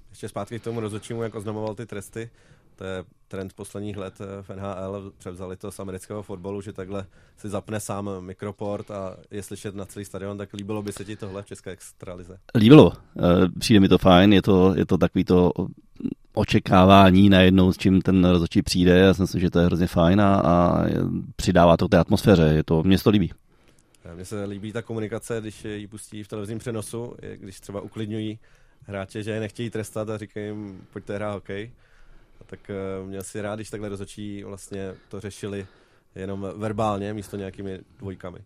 [0.10, 2.30] ještě zpátky k tomu rozhodčímu, jak oznamoval ty tresty,
[2.76, 7.06] to je trend posledních let eh, v NHL, převzali to z amerického fotbalu, že takhle
[7.38, 11.16] si zapne sám mikroport a je slyšet na celý stadion, tak líbilo by se ti
[11.16, 12.38] tohle v České extralize?
[12.56, 13.22] Líbilo, eh,
[13.60, 15.52] přijde mi to fajn, je to, je to takový to
[16.34, 20.22] očekávání najednou, s čím ten rozhodčí přijde, já si myslím, že to je hrozně fajn
[20.22, 20.86] a, a
[21.36, 23.32] přidává to té atmosféře, je to, mě to líbí.
[24.16, 28.40] Mně se líbí ta komunikace, když ji pustí v televizním přenosu, když třeba uklidňují
[28.90, 31.72] hráče, že je nechtějí trestat a říkají jim, pojďte hrát hokej.
[32.42, 32.60] A tak
[33.02, 35.68] uh, měl si rád, když takhle rozhodčí vlastně to řešili
[36.16, 38.40] jenom verbálně, místo nějakými dvojkami.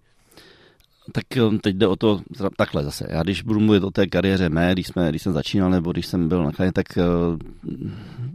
[1.12, 1.24] Tak
[1.62, 2.22] teď jde o to
[2.58, 3.08] takhle zase.
[3.10, 6.06] Já když budu mluvit o té kariéře mé, když, jsme, když jsem začínal nebo když
[6.06, 7.04] jsem byl na kraji, tak uh,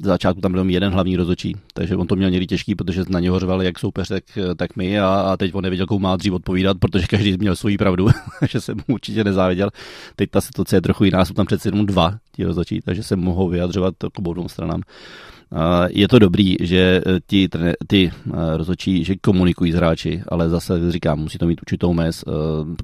[0.03, 3.21] z začátku tam byl jeden hlavní rozhodčí, takže on to měl někdy těžký, protože na
[3.21, 4.25] něho řvali jak soupeř, tak,
[4.57, 7.79] tak my a, a teď on nevěděl, komu má dřív odpovídat, protože každý měl svoji
[7.79, 8.09] pravdu,
[8.51, 9.71] že jsem mu určitě nezáviděl.
[10.17, 13.17] Teď ta situace je trochu jiná, jsou tam přece jenom dva ti rozhodčí, takže se
[13.17, 14.81] mohou vyjadřovat k obou stranám
[15.89, 17.49] je to dobrý, že eh, ti,
[17.87, 22.25] ty eh, rozhodčí, že komunikují s hráči, ale zase říkám, musí to mít určitou mez,
[22.27, 22.31] eh,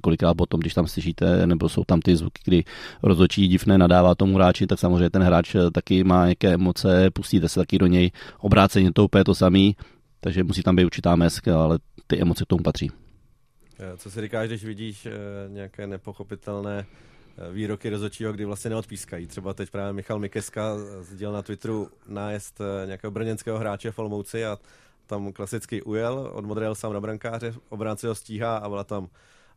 [0.01, 2.65] kolikrát potom, když tam slyšíte, nebo jsou tam ty zvuky, kdy
[3.03, 7.61] rozhodčí divné nadává tomu hráči, tak samozřejmě ten hráč taky má nějaké emoce, pustíte se
[7.61, 9.77] taky do něj, obráceně to úplně to samý,
[10.21, 12.91] takže musí tam být určitá mez, ale ty emoce k tomu patří.
[13.97, 15.09] Co si říkáš, když vidíš
[15.49, 16.87] nějaké nepochopitelné
[17.53, 19.27] výroky rozhodčího, kdy vlastně neodpískají.
[19.27, 24.45] Třeba teď právě Michal Mikeska sdělil na Twitteru nájezd eh, nějakého brněnského hráče v Olomouci
[24.45, 24.59] a
[25.07, 29.09] tam klasicky ujel, odmodril sám na brankáře, obránce ho stíhá a byla tam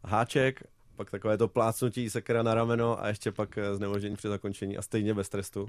[0.03, 0.63] háček,
[0.95, 4.81] pak takové to plácnutí sekera na rameno a ještě pak eh, znemoždění při zakončení a
[4.81, 5.67] stejně bez trestu.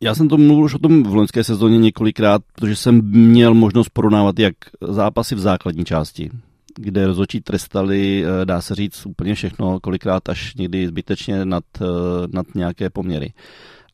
[0.00, 3.88] Já jsem to mluvil už o tom v loňské sezóně několikrát, protože jsem měl možnost
[3.88, 6.30] porovnávat jak zápasy v základní části,
[6.74, 11.84] kde rozhodčí trestali, eh, dá se říct, úplně všechno, kolikrát až někdy zbytečně nad, eh,
[12.32, 13.32] nad nějaké poměry.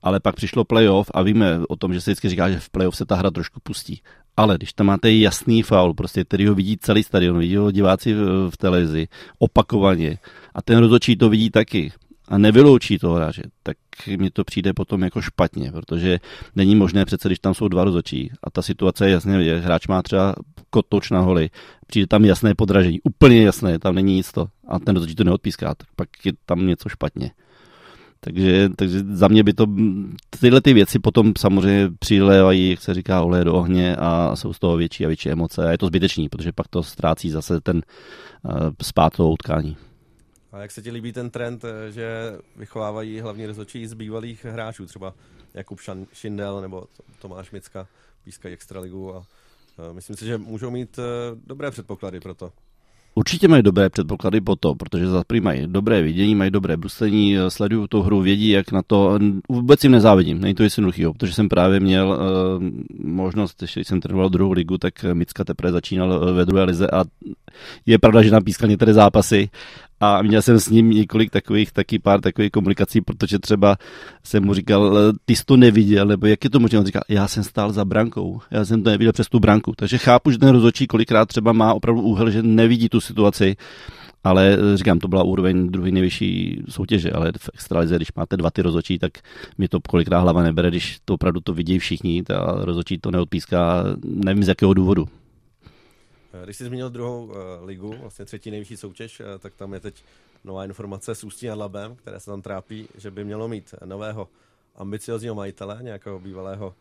[0.02, 2.96] Ale pak přišlo playoff a víme o tom, že se vždycky říká, že v playoff
[2.96, 4.02] se ta hra trošku pustí.
[4.36, 8.14] Ale když tam máte jasný faul, prostě, který ho vidí celý stadion, vidí ho diváci
[8.14, 9.08] v, v televizi,
[9.38, 10.18] opakovaně,
[10.54, 11.92] a ten rozhodčí to vidí taky,
[12.28, 13.76] a nevyloučí toho hráče, tak
[14.18, 16.18] mi to přijde potom jako špatně, protože
[16.56, 19.86] není možné přece, když tam jsou dva rozočí a ta situace je jasně vidět, hráč
[19.86, 20.34] má třeba
[20.70, 21.50] kotoč na holi,
[21.86, 25.74] přijde tam jasné podražení, úplně jasné, tam není nic to a ten rozočí to neodpíská,
[25.74, 27.30] tak pak je tam něco špatně.
[28.20, 29.66] Takže, takže za mě by to,
[30.40, 34.58] tyhle ty věci potom samozřejmě přilévají, jak se říká, olej do ohně a jsou z
[34.58, 37.76] toho větší a větší emoce a je to zbytečný, protože pak to ztrácí zase ten
[37.76, 39.76] uh, spát toho utkání.
[40.56, 44.86] A jak se ti líbí ten trend, eh, že vychovávají hlavní rozhodčí z bývalých hráčů,
[44.86, 45.14] třeba
[45.54, 45.80] Jakub
[46.12, 46.84] Šindel nebo
[47.22, 47.86] Tomáš Micka,
[48.24, 49.26] pískají Extraligu a
[49.78, 50.98] eh, myslím si, že můžou mít
[51.46, 52.52] dobré předpoklady pro to.
[53.18, 57.50] Určitě mají dobré předpoklady po to, protože za mají dobré vidění, mají dobré bruslení, eh,
[57.50, 59.18] sledují tu hru, vědí, jak na to.
[59.48, 62.64] Vůbec jim nezávidím, není to jednoduchý, protože jsem právě měl uh,
[63.04, 67.04] možnost, když jsem trénoval druhou ligu, tak Micka teprve začínal ve druhé lize a
[67.86, 69.48] je pravda, že nám pískal některé zápasy
[70.00, 73.76] a měl jsem s ním několik takových, taky pár takových komunikací, protože třeba
[74.24, 76.78] jsem mu říkal, ty jsi to neviděl, nebo jak je to možné?
[76.78, 79.72] On říkal, já jsem stál za brankou, já jsem to neviděl přes tu branku.
[79.76, 83.56] Takže chápu, že ten rozhodčí kolikrát třeba má opravdu úhel, že nevidí tu situaci,
[84.24, 88.62] ale říkám, to byla úroveň druhé nejvyšší soutěže, ale v extralize, když máte dva ty
[88.62, 89.12] rozhodčí, tak
[89.58, 93.84] mi to kolikrát hlava nebere, když to opravdu to vidí všichni, a rozhodčí to neodpíská,
[94.04, 95.08] nevím z jakého důvodu.
[96.42, 99.80] Eh, když jsi zmínil druhou uh, ligu, vlastně třetí nejvyšší soutěž, uh, tak tam je
[99.80, 100.04] teď
[100.44, 104.28] nová informace s Ústí nad Labem, které se tam trápí, že by mělo mít nového
[104.74, 106.74] ambiciozního majitele, nějakého bývalého,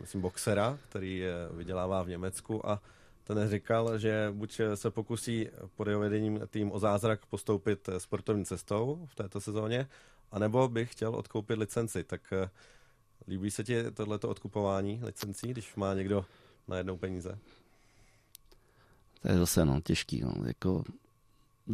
[0.00, 2.82] myslím, boxera, který vydělává v Německu a
[3.24, 9.06] ten říkal, že buď se pokusí pod jeho vedením tým o zázrak postoupit sportovní cestou
[9.06, 9.88] v této sezóně,
[10.32, 12.04] anebo by chtěl odkoupit licenci.
[12.04, 12.32] Tak
[13.28, 16.24] líbí se ti tohleto odkupování licencí, když má někdo
[16.68, 17.38] na jednou peníze?
[19.22, 20.20] To je zase no, těžký.
[20.20, 20.32] No.
[20.46, 20.82] Jako,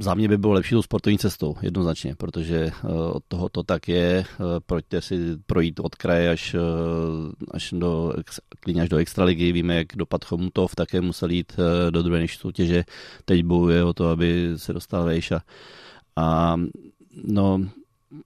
[0.01, 3.89] za mě by bylo lepší tou sportovní cestou, jednoznačně, protože uh, od toho to tak
[3.89, 4.25] je.
[4.39, 6.61] Uh, pojďte si projít od kraje až, uh,
[7.51, 8.13] až do,
[8.61, 9.53] klidně až do extraligy.
[9.53, 11.53] Víme, jak dopad Chomutov také musel jít
[11.91, 12.85] do druhé než soutěže.
[13.25, 15.33] Teď bojuje o to, aby se dostal vejš.
[15.33, 15.43] A,
[16.17, 16.57] a
[17.25, 17.61] no,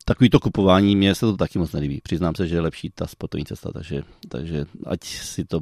[0.05, 2.01] takový to kupování, mně se to taky moc nelíbí.
[2.03, 5.61] Přiznám se, že je lepší ta sportovní cesta, takže, takže ať si to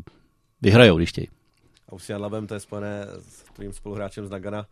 [0.62, 1.29] vyhrajou, když chtějí.
[1.88, 4.66] A už si Labem, to je spojené s tvým spoluhráčem z Nagana,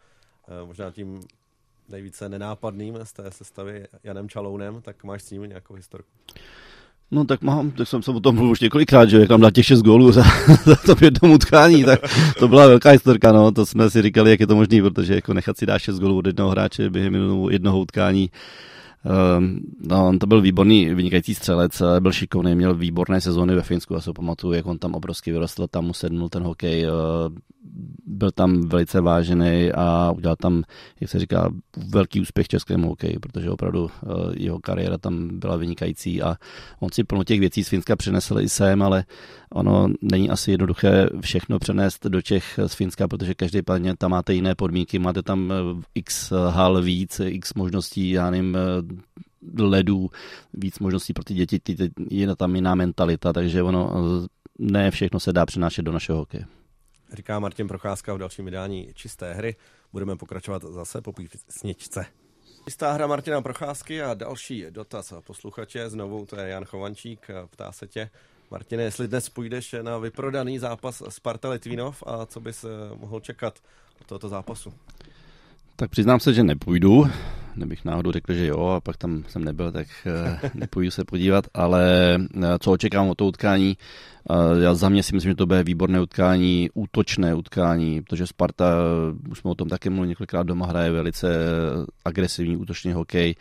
[0.49, 1.21] eh, možná tím
[1.89, 6.09] nejvíce nenápadným z té sestavy Janem Čalounem, tak máš s ním nějakou historku?
[7.11, 9.51] No tak mám, tak jsem se o tom mluvil už několikrát, že jak tam dá
[9.51, 10.23] těch 6 gólů za,
[10.65, 12.01] za to jednom utkání, tak
[12.39, 15.35] to byla velká historka, no, to jsme si říkali, jak je to možné, protože jako
[15.35, 17.15] nechat si dát 6 gólů od jednoho hráče během
[17.51, 18.31] jednoho utkání,
[19.81, 24.01] no, on to byl výborný, vynikající střelec, byl šikovný, měl výborné sezóny ve Finsku, a
[24.01, 26.91] se pamatuju, jak on tam obrovsky vyrostl, tam mu sednul ten hokej, eh,
[28.07, 30.63] byl tam velice vážený a udělal tam,
[31.01, 31.51] jak se říká,
[31.89, 34.07] velký úspěch českému hokeji, protože opravdu eh,
[34.37, 36.37] jeho kariéra tam byla vynikající a
[36.81, 39.05] on si plno těch věcí z Finska přinesl i sem, ale
[39.53, 44.35] ono není asi jednoduché všechno přenést do Čech z Finska, protože každý plně tam máte
[44.35, 48.83] jiné podmínky, máte tam eh, x hal víc, x možností, já nevím, eh,
[49.59, 50.11] ledů,
[50.55, 51.77] víc možností pro ty děti, ty,
[52.11, 53.93] je tam jiná mentalita, takže ono
[54.59, 56.45] ne všechno se dá přenášet do našeho hokeje.
[57.13, 59.57] Říká Martin Procházka v dalším vydání Čisté hry.
[59.93, 62.07] Budeme pokračovat zase po písničce.
[62.65, 65.91] Čistá hra Martina Procházky a další dotaz posluchače.
[65.91, 67.27] Znovu to je Jan Chovančík.
[67.51, 68.11] Ptá se tě,
[68.51, 73.59] Martine, jestli dnes půjdeš na vyprodaný zápas Sparta Litvínov a co bys eh, mohl čekat
[74.01, 74.73] od tohoto zápasu?
[75.79, 77.07] Tak přiznám se, že nepůjdu.
[77.57, 81.45] Nebych náhodou řekl, že jo, a pak tam jsem nebyl, tak eh, nepůjdu se podívat.
[81.55, 83.77] Ale eh, co očekávám od toho utkání?
[84.61, 88.75] Já za mě si myslím, že to bude výborné utkání, útočné utkání, protože Sparta,
[89.31, 91.29] už jsme o tom také mluvili několikrát doma, hraje velice
[92.05, 93.35] agresivní útočný hokej.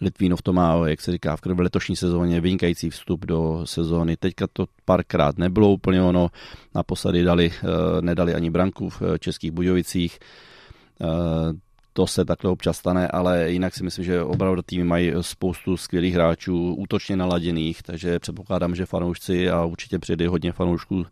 [0.00, 4.16] Litvínov to má, jak se říká, v letošní sezóně vynikající vstup do sezóny.
[4.16, 6.28] Teďka to párkrát nebylo úplně ono,
[6.74, 10.18] naposledy dali, eh, nedali ani branku v eh, Českých Budějovicích
[11.00, 11.06] eh,
[11.98, 16.14] to se takhle občas stane, ale jinak si myslím, že opravdu týmy mají spoustu skvělých
[16.14, 21.06] hráčů, útočně naladěných, takže předpokládám, že fanoušci a určitě přijde hodně fanoušků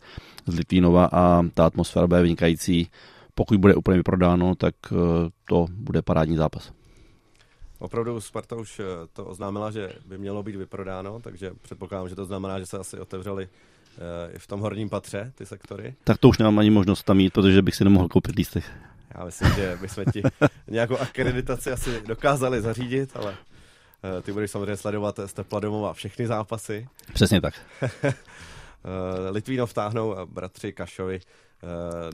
[0.47, 2.91] z Litvínova a ta atmosféra bude vynikající.
[3.35, 4.97] Pokud bude úplně vyprodáno, tak eh,
[5.49, 6.73] to bude parádní zápas.
[7.79, 12.25] Opravdu Sparta už eh, to oznámila, že by mělo být vyprodáno, takže předpokládám, že to
[12.25, 15.95] znamená, že se asi otevřeli eh, v tom horním patře ty sektory.
[16.05, 18.65] Tak to už nemám ani možnost tam jít, protože bych si nemohl koupit lístek.
[19.19, 20.23] Já myslím, že bychom ti
[20.69, 26.27] nějakou akreditaci asi dokázali zařídit, ale uh, ty budeš samozřejmě sledovat z Tepla domova všechny
[26.27, 26.89] zápasy.
[27.13, 27.55] Přesně tak.
[29.31, 31.21] Litvínov táhnou bratři Kašovi.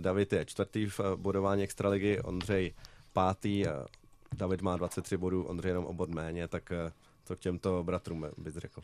[0.00, 2.74] David je čtvrtý v bodování extraligy, Ondřej
[3.12, 3.64] pátý.
[4.32, 6.72] David má 23 bodů, Ondřej jenom o bod méně, tak
[7.24, 8.80] co k těmto bratrům bys řekl?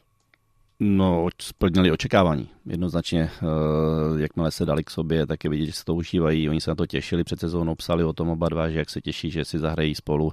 [0.80, 2.48] No, splnili očekávání.
[2.66, 6.48] Jednoznačně, uh, jakmile se dali k sobě, tak je vidět, že se to užívají.
[6.48, 9.00] Oni se na to těšili před sezónou, psali o tom oba dva, že jak se
[9.00, 10.32] těší, že si zahrají spolu.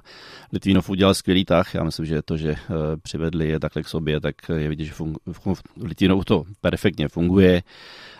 [0.52, 1.74] Litvínov udělal skvělý tah.
[1.74, 2.56] Já myslím, že to, že uh,
[3.02, 7.62] přivedli je takhle k sobě, tak je vidět, že fungu- v Litvínov to perfektně funguje.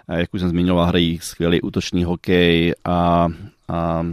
[0.09, 3.29] Uh, jak už jsem zmiňoval, hrají skvělý útočný hokej a,
[3.69, 4.07] a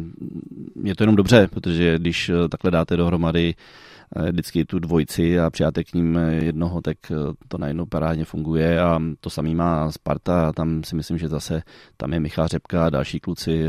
[0.84, 3.93] je to jenom dobře, protože když takhle dáte dohromady Eh,
[4.32, 7.16] vždycky tu dvojici a přijáte k ním eh, jednoho, tak eh,
[7.48, 11.62] to najednou parádně funguje a to samý má Sparta, tam si myslím, že zase
[11.98, 13.64] tam je Michal Řepka a další kluci,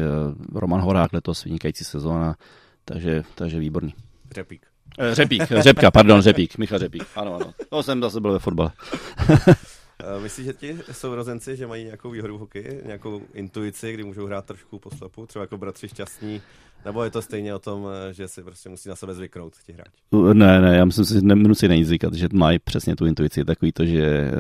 [0.54, 2.37] Roman Horák letos vynikající sezóna,
[2.85, 3.94] takže, takže výborný.
[4.30, 4.66] Řepík.
[5.12, 7.52] Řepík, Řepka, pardon, Řepík, Michal Řepík, ano, ano.
[7.68, 8.70] To jsem zase byl ve fotbale.
[10.22, 14.44] Myslíš, že ti sourozenci, že mají nějakou výhodu v hokeji, nějakou intuici, kdy můžou hrát
[14.44, 16.42] trošku po slepu, třeba jako bratři šťastní
[16.85, 19.73] nebo je to stejně o tom, eh, že si prostě musí na sebe zvyknout ti
[19.73, 20.35] hráči?
[20.38, 23.73] Ne, ne, já myslím, že nemusí na nic zvykat, že mají přesně tu intuici, takový
[23.73, 24.33] to, že eh,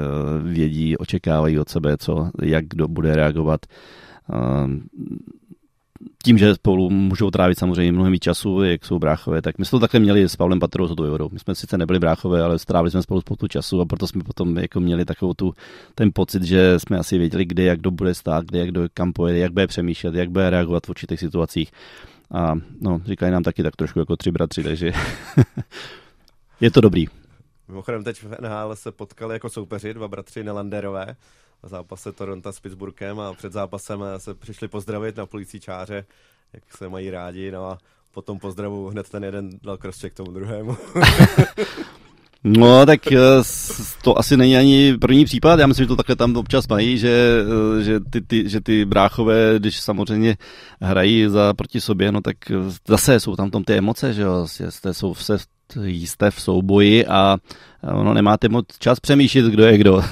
[0.42, 3.60] vědí, očekávají od sebe, co, jak kdo bude reagovat.
[4.32, 4.82] Ehm,
[6.24, 9.76] tím, že spolu můžou trávit samozřejmě mnohem víc času, jak jsou bráchové, tak my jsme
[9.76, 11.28] to takhle měli s Pavlem Patrou s Dojorou.
[11.32, 14.58] My jsme sice nebyli bráchové, ale strávili jsme spolu spoustu času a proto jsme potom
[14.58, 15.54] jako měli takovou tu,
[15.94, 19.12] ten pocit, že jsme asi věděli, kde jak kdo bude stát, kde jak kdo kam
[19.12, 21.72] pojede, jak bude přemýšlet, jak bude reagovat v určitých situacích.
[22.30, 24.92] A no, říkají nám taky tak trošku jako tři bratři, takže
[26.60, 27.06] je to dobrý.
[27.68, 31.16] Mimochodem teď v NHL se potkali jako soupeři, dva bratři Nelanderové
[31.62, 36.06] v zápase Toronto s Pittsburghem a před zápasem se přišli pozdravit na policí čáře,
[36.52, 37.78] jak se mají rádi, no a
[38.12, 40.76] potom pozdravu hned ten jeden dal k tomu druhému.
[42.46, 43.18] No, tak eh,
[44.02, 45.60] to asi není ani první případ.
[45.60, 47.44] Já myslím, že to takhle tam občas mají, že,
[47.78, 50.36] eh, že, ty, ty, že ty bráchové, když samozřejmě
[50.80, 52.54] hrají za proti sobě, no tak eh,
[52.88, 55.38] zase jsou tam tom ty emoce, že jo, jste, jsou se
[55.76, 57.36] jste v souboji a
[57.82, 60.02] ono nemáte moc čas přemýšlet, kdo je kdo.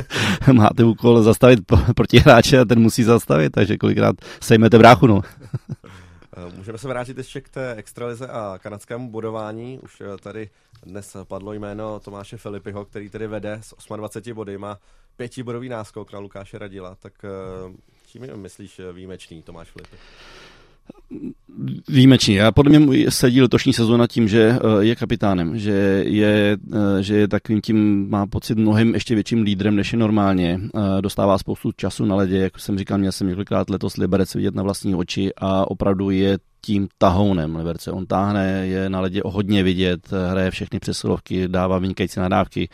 [0.52, 1.60] Máte úkol zastavit
[1.94, 5.22] protihráče a ten musí zastavit, takže kolikrát sejmete bráchu, no.
[6.56, 9.78] Můžeme se vrátit ještě k té extralize a kanadskému bodování.
[9.78, 10.50] Už tady
[10.82, 14.78] dnes padlo jméno Tomáše Filipiho, který tedy vede s 28 body, má
[15.16, 17.28] pětibodový náskok na Lukáše Radila, tak eh,
[18.06, 19.96] čím je myslíš eh, výjimečný Tomáš Filipy?
[21.88, 22.34] Výjimečný.
[22.34, 26.56] Já podle mě sedí letošní sezóna tím, že eh, je kapitánem, že je,
[27.00, 30.60] že je takovým tím, má pocit mnohem ještě větším lídrem, než je normálně.
[31.00, 34.62] Dostává spoustu času na ledě, jak jsem říkal, měl jsem několikrát letos Liberec vidět na
[34.62, 37.92] vlastní oči a opravdu je tím tahounem Liberce.
[37.92, 42.68] On táhne, je na ledě hodně vidět, hraje všechny přesilovky, dává vynikající nadávky.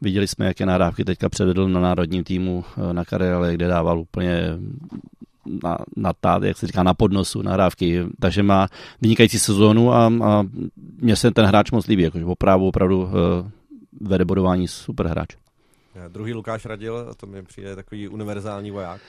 [0.00, 4.58] Viděli jsme, jaké nadávky teďka předvedl na národním týmu eh, na Karele, kde dával úplně
[5.64, 8.68] na, na tá, jak se říká, na podnosu nahrávky, takže má
[9.00, 10.44] vynikající sezónu a, a
[10.98, 13.10] mně se ten hráč moc líbí, jakože opravdu, opravdu uh,
[14.00, 15.28] vede bodování super hráč.
[16.08, 19.00] Druhý Lukáš Radil, to mi přijde takový univerzální voják.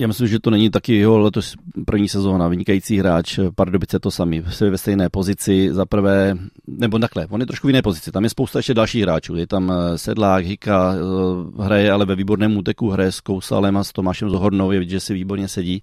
[0.00, 1.54] Já myslím, že to není taky jeho letos
[1.86, 6.36] první sezóna, vynikající hráč, Pardubice to sami, se ve stejné pozici, za prvé,
[6.66, 9.46] nebo takhle, on je trošku v jiné pozici, tam je spousta ještě dalších hráčů, je
[9.46, 13.92] tam eh, Sedlák, Hika, eh, hraje ale ve výborném úteku, hraje s Kousalem a s
[13.92, 15.82] Tomášem Zohornou, je vidět, že si výborně sedí.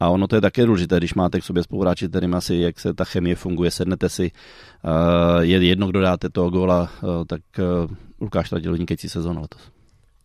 [0.00, 2.94] A ono to je také důležité, když máte k sobě spoluhráči, kterým asi, jak se
[2.94, 6.90] ta chemie funguje, sednete si, eh, je jedno, kdo dáte toho góla,
[7.26, 7.40] tak
[8.20, 9.77] Lukáš Tradil vynikající sezónu letos.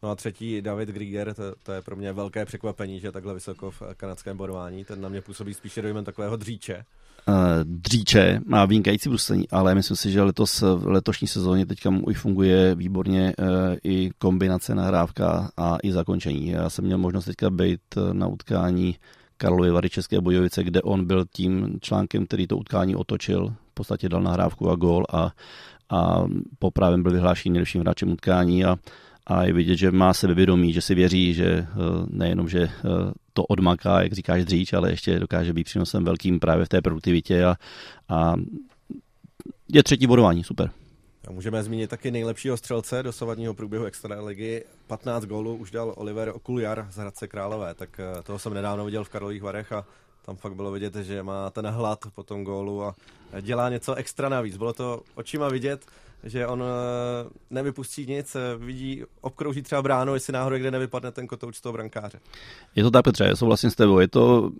[0.03, 3.71] No a třetí David Grieger, to, to je pro mě velké překvapení, že takhle vysoko
[3.71, 4.85] v kanadském bodování.
[4.85, 6.83] Ten na mě působí spíše dojmem takového dříče.
[7.27, 12.17] Uh, dříče má vynikající brusení, ale myslím si, že letos v letošní sezóně teďka už
[12.17, 13.45] funguje výborně uh,
[13.83, 16.47] i kombinace nahrávka a i zakončení.
[16.47, 18.95] Já jsem měl možnost teďka být eh, na utkání
[19.37, 24.09] Karlovy Vary České Bojovice, kde on byl tím článkem, který to utkání otočil, v podstatě
[24.09, 25.31] dal nahrávku a gól a,
[25.89, 26.23] a
[26.59, 28.77] poprávem byl vyhlášený nejlepším hráčem utkání a
[29.27, 31.67] a je vidět, že má sebevědomí, že si věří, že eh,
[32.09, 32.69] nejenom, že eh,
[33.33, 37.45] to odmaká, jak říkáš dříč, ale ještě dokáže být přínosem velkým právě v té produktivitě
[37.45, 37.55] a,
[38.09, 38.33] a
[39.73, 40.69] je třetí bodování, super.
[41.27, 43.85] A můžeme zmínit taky nejlepšího střelce dosavadního průběhu
[44.19, 44.63] ligy.
[44.87, 49.03] 15 gólů už dal Oliver Okuljar z Hradce Králové, tak eh, toho jsem nedávno viděl
[49.03, 49.85] v Karlových Varech a
[50.25, 52.95] tam fakt bylo vidět, že má ten hlad po tom gólu a
[53.41, 54.57] dělá něco extra navíc.
[54.57, 55.85] Bylo to očima vidět,
[56.23, 61.27] že on eh, nevypustí nic, eh, vidí, obkrouží třeba bránu, jestli náhodou kde nevypadne ten
[61.27, 62.19] kotouč toho brankáře.
[62.75, 63.99] Je to tak, Petře, já souhlasím s tebou.
[63.99, 64.51] Je to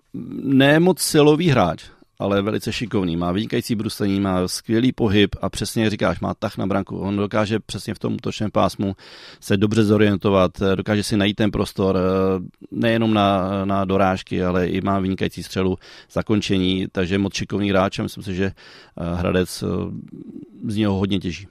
[0.42, 1.84] ne moc silový hráč,
[2.18, 3.16] ale velice šikovný.
[3.16, 6.98] Má vynikající bruslení, má skvělý pohyb a přesně jak říkáš, má tah na branku.
[6.98, 8.96] On dokáže přesně v tom útočném pásmu
[9.40, 12.00] se dobře zorientovat, dokáže si najít ten prostor eh,
[12.70, 15.78] nejenom na, na dorážky, ale i má vynikající střelu
[16.12, 18.52] zakončení, takže moc šikovný hráč a myslím si, že
[18.96, 19.64] Hradec
[20.68, 21.46] z něho hodně těží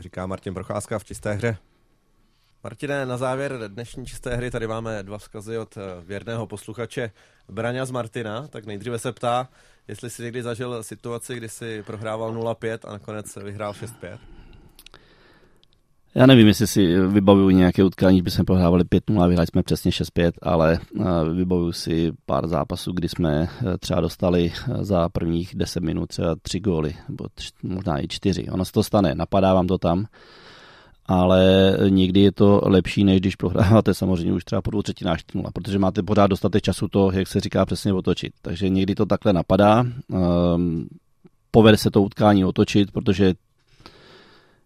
[0.00, 1.56] říká Martin Procházka v čisté hře.
[2.64, 7.10] Martine, na závěr dnešní čisté hry tady máme dva vzkazy od eh, věrného posluchače
[7.48, 8.48] Braňa z Martina.
[8.48, 9.48] Tak nejdříve se ptá,
[9.90, 14.18] jestli si někdy zažil situaci, kdy si prohrával 0-5 a nakonec vyhrál 6-5.
[16.14, 19.90] Já nevím, jestli si vybavuju nějaké utkání, by jsme prohrávali 5-0 a vyhráli jsme přesně
[19.90, 25.82] 6-5, ale eh, vybavuju si pár zápasů, kdy jsme eh, třeba dostali za prvních 10
[25.82, 28.48] minut třeba 3 góly, nebo tři, možná i 4.
[28.50, 30.06] Ono se to stane, napadá vám to tam
[31.06, 35.44] ale někdy je to lepší, než když prohráváte samozřejmě už třeba po dvou třetinách 4
[35.54, 38.32] protože máte pořád dostatek času to, jak se říká, přesně otočit.
[38.42, 39.86] Takže někdy to takhle napadá.
[40.08, 40.88] Um,
[41.50, 43.34] povede se to utkání otočit, protože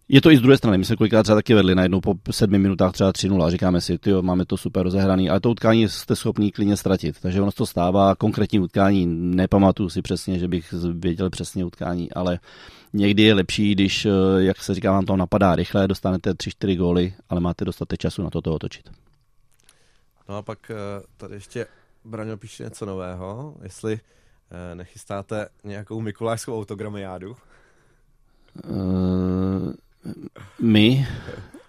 [0.09, 0.77] je to i z druhé strany.
[0.77, 3.97] My jsme kolikrát třeba taky vedli najednou po sedmi minutách třeba 3-0 a říkáme si,
[3.97, 7.19] tyjo, máme to super rozehraný, ale to utkání jste schopný klidně ztratit.
[7.21, 12.39] Takže ono to stává, konkrétní utkání, nepamatuju si přesně, že bych věděl přesně utkání, ale
[12.93, 17.13] někdy je lepší, když, eh, jak se říká, vám to napadá rychle, dostanete 3-4 góly,
[17.29, 18.89] ale máte dostatek času na to, to otočit.
[20.29, 20.75] No a pak eh,
[21.17, 21.67] tady ještě
[22.05, 23.99] Braňo píše něco nového, jestli
[24.51, 27.35] eh, nechystáte nějakou mikulášskou autogramiádu.
[28.63, 29.73] Uh,
[30.59, 31.07] my.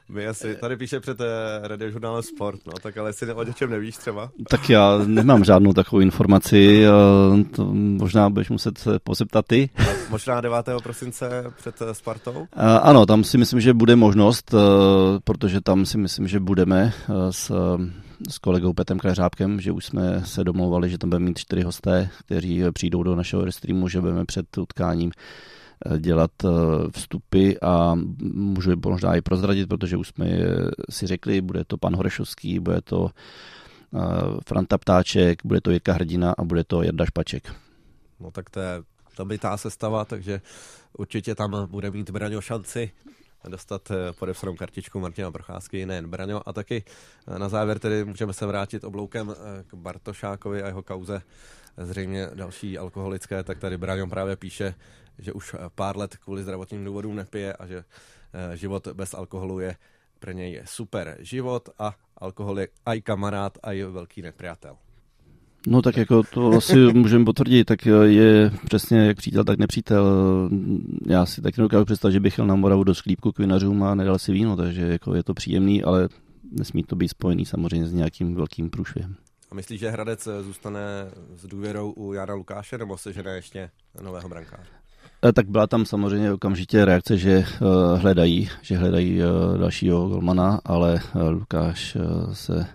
[0.09, 1.27] My asi, tady píše před uh,
[1.63, 4.31] radiožurnálem Sport, no, tak ale jestli o něčem nevíš třeba.
[4.51, 9.71] Tak já nemám žádnou takovou informaci, uh, to možná budeš muset se pozeptat ty.
[9.77, 10.69] A možná 9.
[10.83, 12.39] prosince před uh, Spartou?
[12.39, 12.47] Uh,
[12.83, 14.55] ano, tam si myslím, že bude možnost,
[15.25, 16.93] protože tam si myslím, že budeme
[17.31, 17.53] s,
[18.29, 22.09] s kolegou Petem Kleřábkem, že už jsme se domlouvali, že tam budeme mít čtyři hosté,
[22.19, 25.66] kteří přijdou do našeho restreamu, že budeme před utkáním Eh,
[25.99, 26.49] dělat eh,
[26.91, 27.95] vstupy a
[28.35, 30.27] můžu je možná i prozradit, protože už jsme
[30.91, 33.99] si řekli, bude to pan Horešovský, bude to eh,
[34.47, 37.55] Franta Ptáček, bude to Jirka Hrdina a bude to Jarda Špaček.
[38.21, 40.41] No tak to je ta sestava, takže
[40.99, 42.91] určitě tam bude mít Braňo šanci
[43.49, 46.49] dostat podepsanou kartičku Martina Procházky, nejen Braňo.
[46.49, 46.85] A taky
[47.39, 49.35] na závěr tedy můžeme se vrátit obloukem
[49.67, 51.23] k Bartošákovi a jeho kauze
[51.77, 54.75] zřejmě další alkoholické, tak tady Braňo právě píše,
[55.19, 57.85] že už pár let kvůli zdravotním důvodům nepije a že
[58.35, 59.77] eh, život bez alkoholu je
[60.19, 64.77] pro něj je super život a alkohol je aj kamarád, aj velký nepřátel.
[65.67, 70.07] No tak jako to asi můžeme potvrdit, tak je přesně jak přítel, tak nepřítel.
[71.07, 73.95] Já si taky nedokážu představit, že bych šel na Moravu do sklípku k vinařům a
[73.95, 76.09] nedal si víno, takže jako je to příjemný, ale
[76.51, 79.17] nesmí to být spojený samozřejmě s nějakým velkým průšvihem.
[79.51, 80.81] A myslíš, že Hradec zůstane
[81.37, 83.71] s důvěrou u Jana Lukáše, nebo se žene ještě
[84.03, 84.71] nového brankáře?
[85.25, 90.61] Eh, tak byla tam samozřejmě okamžitě reakce, že uh, hledají, že hledají uh, dalšího golmana,
[90.65, 91.01] ale
[91.31, 91.97] Lukáš
[92.33, 92.67] se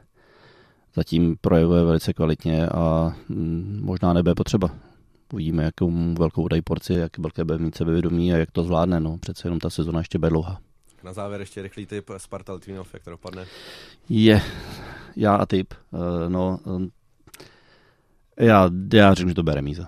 [0.95, 4.69] zatím projevuje velice kvalitně a um, možná nebude potřeba.
[5.33, 8.99] Uvidíme, jakou velkou dají porci, jak velké bude mít sebevědomí a jak to zvládne.
[8.99, 10.59] No, přece jenom ta sezona ještě bude dlouhá.
[11.03, 13.45] Na závěr ještě rychlý tip Sparta Litvinov, jak to dopadne?
[14.09, 14.41] Je,
[15.15, 15.73] já a tip.
[15.91, 16.59] Uh, no,
[18.39, 19.87] já, já řeknu, že to bude remíza.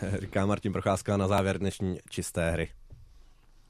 [0.20, 2.68] říká Martin Procházka na závěr dnešní čisté hry.